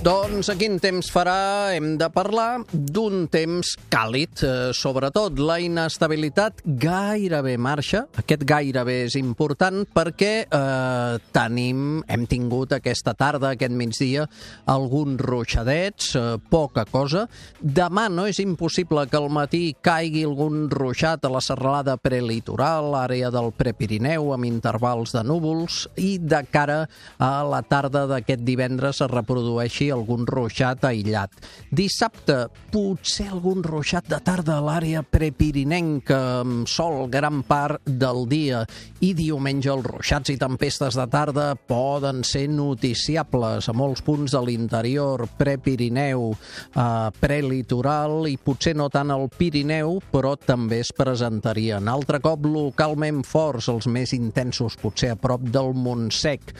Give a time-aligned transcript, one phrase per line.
[0.00, 4.40] Doncs a quin temps farà hem de parlar d'un temps càlid.
[4.40, 8.06] Eh, sobretot la inestabilitat gairebé marxa.
[8.22, 14.24] Aquest gairebé és important perquè eh, tenim, hem tingut aquesta tarda, aquest migdia,
[14.72, 17.26] alguns ruixadets, eh, poca cosa.
[17.60, 23.28] Demà no és impossible que al matí caigui algun ruixat a la serralada prelitoral, àrea
[23.28, 26.86] del Prepirineu, amb intervals de núvols, i de cara
[27.20, 31.34] a la tarda d'aquest divendres es reprodueixi algun ruixat aïllat.
[31.70, 38.64] Dissabte, potser algun ruixat de tarda a l'àrea prepirinenca, amb sol gran part del dia.
[39.00, 44.42] I diumenge els ruixats i tempestes de tarda poden ser noticiables a molts punts de
[44.46, 51.88] l'interior, prepirineu, eh, prelitoral i potser no tant al Pirineu, però també es presentarien.
[51.88, 56.52] Altre cop localment forts, els més intensos potser a prop del Montsec.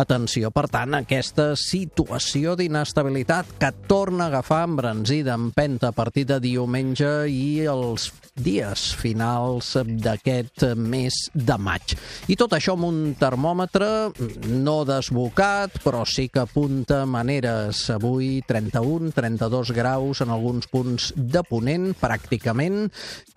[0.00, 6.40] Atenció, per tant, aquesta situació d'inestabilitat que torna a agafar embranzida, empenta a partir de
[6.40, 11.92] diumenge i els dies finals d'aquest mes de maig.
[12.32, 13.88] I tot això amb un termòmetre
[14.48, 17.84] no desbocat, però sí que apunta maneres.
[17.92, 22.88] Avui 31, 32 graus en alguns punts de ponent, pràcticament,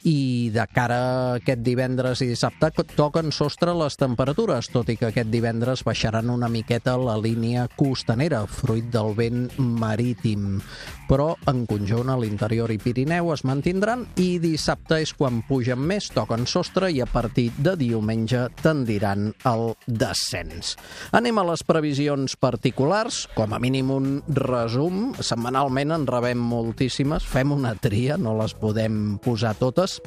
[0.05, 5.09] i de cara a aquest divendres i dissabte toquen sostre les temperatures, tot i que
[5.09, 9.24] aquest divendres baixaran una miqueta la línia costanera, fruit del vent
[9.57, 10.59] marítim.
[11.05, 16.09] Però en conjunt a l'interior i Pirineu es mantindran i dissabte és quan pugen més,
[16.13, 20.75] toquen sostre i a partir de diumenge tendiran al descens.
[21.15, 25.13] Anem a les previsions particulars, com a mínim un resum.
[25.21, 29.99] Setmanalment en rebem moltíssimes, fem una tria, no les podem posar totes,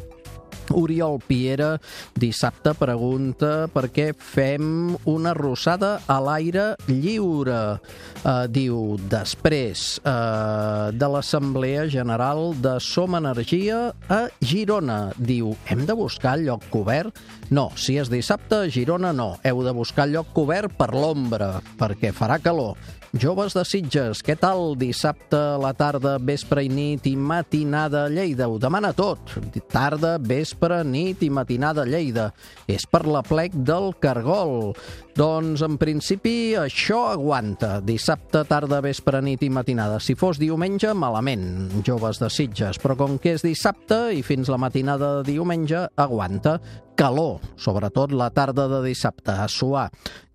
[0.76, 1.76] Oriol Piera
[2.18, 7.78] dissabte pregunta per què fem una rossada a l'aire lliure.
[8.18, 15.14] Uh, diu, després uh, de l'Assemblea General de Som Energia a Girona.
[15.16, 17.16] Diu, hem de buscar lloc cobert?
[17.54, 19.34] No, si és dissabte a Girona no.
[19.46, 22.76] Heu de buscar lloc cobert per l'ombra, perquè farà calor.
[23.16, 28.10] Joves de Sitges, què tal dissabte a la tarda, vespre i nit i matinada a
[28.12, 28.50] Lleida?
[28.52, 29.32] Ho demana tot.
[29.72, 30.37] Tarda, vespre,
[30.84, 32.32] nit i matinada a Lleida.
[32.66, 34.74] És per la plec del Cargol.
[35.16, 37.80] Doncs, en principi, això aguanta.
[37.80, 39.98] Dissabte, tarda, vespre, nit i matinada.
[40.00, 42.78] Si fos diumenge, malament, joves de Sitges.
[42.78, 46.58] Però com que és dissabte i fins la matinada de diumenge, aguanta
[46.98, 49.86] calor, sobretot la tarda de dissabte, a suar.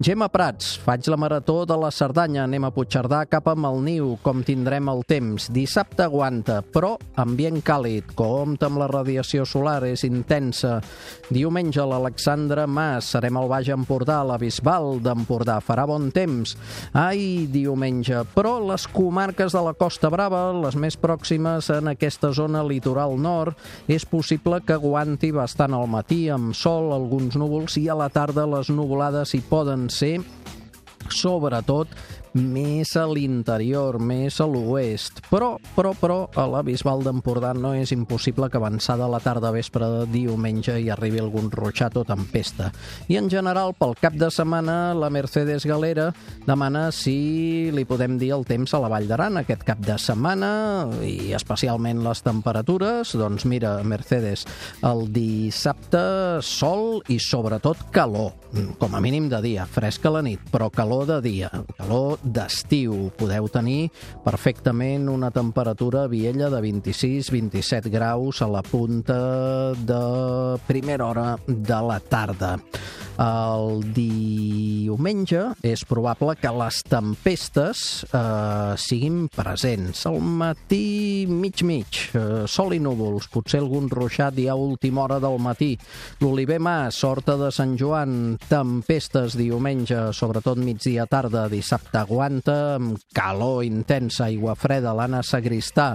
[0.03, 4.13] Gemma Prats, faig la marató de la Cerdanya, anem a Puigcerdà cap amb el niu,
[4.23, 5.45] com tindrem el temps.
[5.55, 10.77] Dissabte aguanta, però ambient càlid, compta amb la radiació solar, és intensa.
[11.31, 16.55] Diumenge l'Alexandre Mas, serem al Baix Empordà, a la Bisbal d'Empordà, farà bon temps.
[16.91, 22.63] Ai, diumenge, però les comarques de la Costa Brava, les més pròximes en aquesta zona
[22.67, 23.55] litoral nord,
[23.87, 28.45] és possible que aguanti bastant al matí amb sol, alguns núvols i a la tarda
[28.49, 30.17] les nuvolades hi poden ser
[31.11, 31.91] sobretot
[32.33, 35.21] més a l'interior, més a l'oest.
[35.29, 39.87] Però, però, però, a la Bisbal d'Empordà no és impossible que avançada la tarda vespre
[39.89, 42.71] de diumenge hi arribi algun ruixat o tempesta.
[43.07, 46.09] I en general, pel cap de setmana, la Mercedes Galera
[46.47, 50.51] demana si li podem dir el temps a la Vall d'Aran aquest cap de setmana
[51.05, 53.13] i especialment les temperatures.
[53.19, 54.47] Doncs mira, Mercedes,
[54.81, 58.33] el dissabte sol i sobretot calor,
[58.81, 63.11] com a mínim de dia, fresca la nit, però calor de dia, calor d'estiu.
[63.19, 63.91] Podeu tenir
[64.23, 70.01] perfectament una temperatura Viella de 26-27 graus a la punta de
[70.67, 72.57] primera hora de la tarda.
[73.21, 80.07] El diumenge és probable que les tempestes eh, siguin presents.
[80.09, 85.37] Al matí mig-mig, eh, sol i núvols, potser algun ruixat ja a última hora del
[85.37, 85.75] matí.
[86.23, 93.61] L'Oliver Mas, Horta de Sant Joan, tempestes diumenge, sobretot migdia tarda, dissabte aguanta, amb calor
[93.67, 95.93] intensa, aigua freda, l'Anna Sagristà,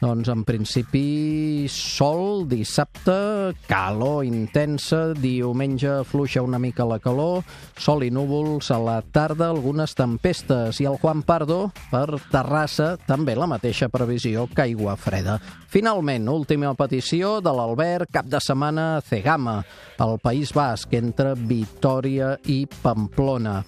[0.00, 7.44] doncs en principi sol, dissabte, calor intensa, diumenge fluixa una mica la calor,
[7.80, 13.36] sol i núvols a la tarda, algunes tempestes i el Juan Pardo per Terrassa també
[13.38, 15.38] la mateixa previsió que aigua freda.
[15.72, 19.58] Finalment, última petició de l'Albert, cap de setmana Cegama,
[19.98, 23.62] al País Basc, entre Vitoria i Pamplona.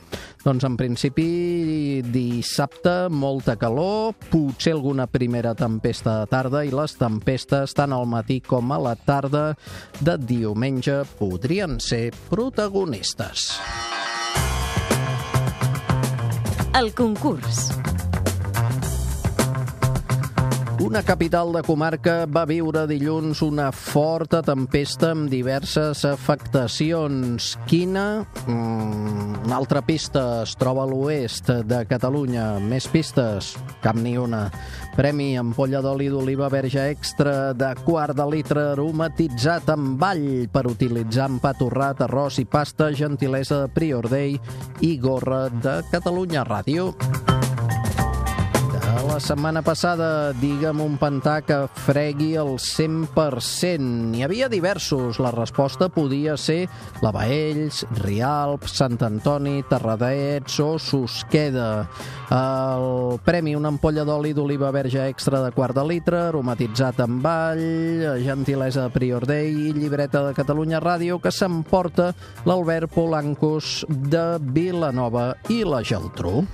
[0.49, 7.77] Doncs en principi dissabte molta calor, potser alguna primera tempesta de tarda i les tempestes
[7.77, 9.43] tant al matí com a la tarda
[10.01, 13.51] de diumenge podrien ser protagonistes.
[16.81, 17.69] El concurs.
[20.89, 27.51] Una capital de comarca va viure dilluns una forta tempesta amb diverses afectacions.
[27.69, 28.25] Quina?
[28.47, 32.57] Mm, una altra pista es troba a l'oest de Catalunya.
[32.65, 33.53] Més pistes?
[33.85, 34.47] Cap ni una.
[34.97, 41.29] Premi ampolla d'oli d'oliva verge extra de quart de litre aromatitzat amb all per utilitzar
[41.29, 44.41] en pa torrat, arròs i pasta, gentilesa de Prior Day
[44.81, 46.95] i gorra de Catalunya Ràdio
[49.19, 53.83] la setmana passada, digue'm un pantà que fregui el 100%.
[54.13, 55.19] N'hi havia diversos.
[55.19, 56.69] La resposta podia ser
[57.03, 61.89] la Baells, Rialp, Sant Antoni, Terradets o Susqueda.
[62.31, 67.65] El premi, una ampolla d'oli d'oliva verge extra de quart de litre, aromatitzat amb all,
[68.23, 72.13] gentilesa de Prior Day i llibreta de Catalunya Ràdio que s'emporta
[72.47, 76.47] l'Albert Polancos de Vilanova i la Geltrú.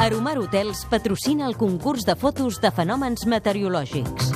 [0.00, 4.30] Aromar Hotels patrocina el concurs de fotos de fenòmens meteorològics.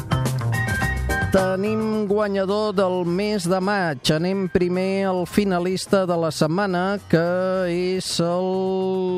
[1.32, 4.10] Tenim guanyador del mes de maig.
[4.12, 7.24] Anem primer al finalista de la setmana, que
[7.72, 8.10] és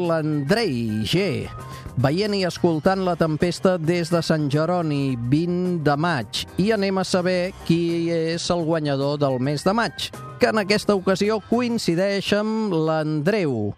[0.06, 1.50] l'Andrei G.
[1.98, 6.46] Veient i escoltant la tempesta des de Sant Jeroni, 20 de maig.
[6.62, 10.94] I anem a saber qui és el guanyador del mes de maig, que en aquesta
[10.94, 13.74] ocasió coincideix amb l'Andreu.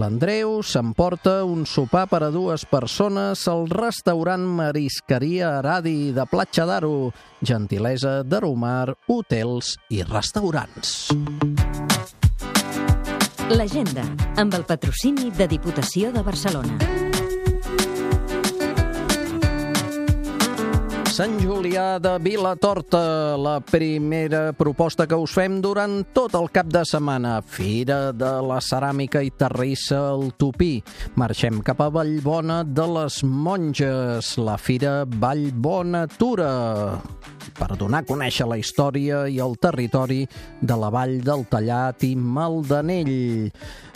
[0.00, 7.12] L'Andreu s'emporta un sopar per a dues persones al restaurant Marisqueria Aradi de Platja d'Aro,
[7.44, 11.12] gentilesa d'Aromar, hotels i restaurants.
[13.52, 14.06] L'agenda,
[14.40, 17.11] amb el patrocini de Diputació de Barcelona.
[21.22, 26.82] Sant Julià de Vilatorta, la primera proposta que us fem durant tot el cap de
[26.88, 27.36] setmana.
[27.46, 30.72] Fira de la Ceràmica i Terrissa al Tupí.
[31.14, 36.50] Marxem cap a Vallbona de les Monges, la Fira Vallbona Tura
[37.58, 40.22] per donar a conèixer la història i el territori
[40.60, 43.50] de la Vall del Tallat i Maldanell.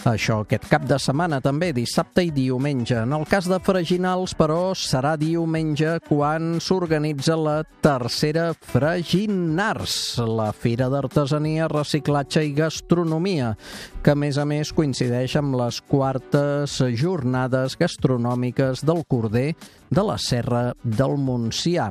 [0.07, 2.95] Això aquest cap de setmana també, dissabte i diumenge.
[3.03, 10.87] En el cas de Freginals, però, serà diumenge quan s'organitza la tercera Freginars, la Fira
[10.93, 13.57] d'Artesania, Reciclatge i Gastronomia,
[14.05, 19.49] que a més a més coincideix amb les quartes jornades gastronòmiques del Corder
[19.91, 21.91] de la Serra del Montsià.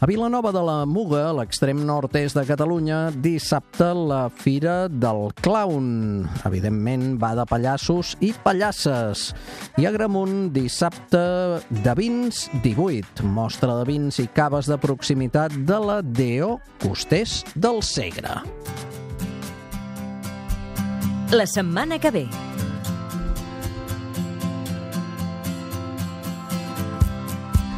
[0.00, 6.26] A Vilanova de la Muga, a l'extrem nord-est de Catalunya, dissabte la Fira del Clown.
[6.44, 9.30] Evidentment, va de pallassos i pallasses.
[9.80, 11.24] I a Gramunt, dissabte
[11.70, 13.24] de vins 18.
[13.24, 18.42] Mostra de vins i caves de proximitat de la DO Costers del Segre.
[21.32, 22.28] La setmana que ve.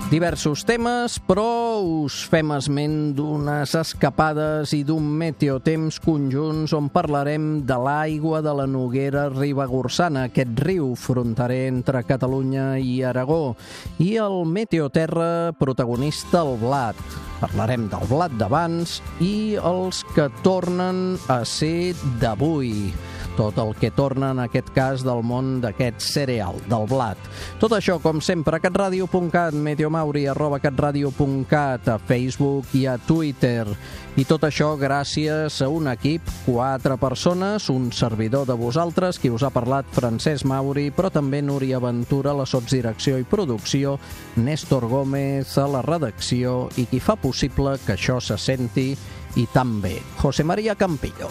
[0.06, 7.78] Diversos temes, però us fem esment d'unes escapades i d'un meteotemps conjunts on parlarem de
[7.82, 13.56] l'aigua de la Noguera Ribagorçana, aquest riu fronterer entre Catalunya i Aragó,
[13.98, 17.02] i el meteoterra protagonista, el blat.
[17.42, 22.92] Parlarem del blat d'abans i els que tornen a ser d'avui
[23.36, 27.20] tot el que torna en aquest cas del món d'aquest cereal, del blat.
[27.60, 33.66] Tot això, com sempre, a catradio.cat, meteomauri, arroba catradio.cat, a Facebook i a Twitter.
[34.16, 39.44] I tot això gràcies a un equip, quatre persones, un servidor de vosaltres, qui us
[39.44, 43.98] ha parlat Francesc Mauri, però també Núria Ventura, la sotsdirecció i producció,
[44.40, 48.94] Néstor Gómez a la redacció i qui fa possible que això se senti
[49.36, 51.28] i també José María Campillo.